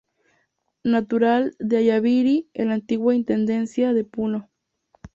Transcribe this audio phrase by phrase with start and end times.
[0.83, 4.49] Natural de Ayaviri, en la antigua Intendencia de Puno.